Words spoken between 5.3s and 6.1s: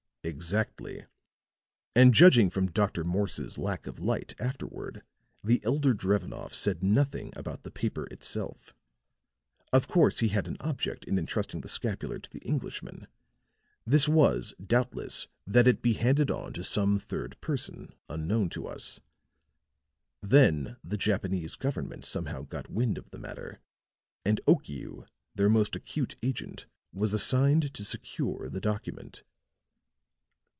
the elder